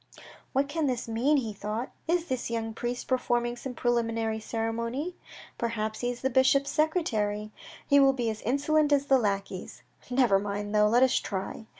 "What 0.51 0.67
can 0.67 0.87
this 0.87 1.07
mean," 1.07 1.37
he 1.37 1.53
thought. 1.53 1.91
"Is 2.07 2.25
this 2.25 2.49
young 2.49 2.73
priest 2.73 3.07
performing 3.07 3.55
some 3.55 3.75
preliminary 3.75 4.39
ceremony? 4.39 5.15
Perhaps 5.59 5.99
he 5.99 6.09
is 6.09 6.21
the 6.21 6.29
bishop's 6.31 6.71
secretary. 6.71 7.51
He 7.87 7.99
will 7.99 8.11
be 8.13 8.27
as 8.31 8.41
insolent 8.41 8.91
as 8.91 9.05
the 9.05 9.19
lackeys. 9.19 9.83
Never 10.09 10.39
mind 10.39 10.73
though! 10.73 10.87
Let 10.87 11.03
us 11.03 11.19
try." 11.19 11.67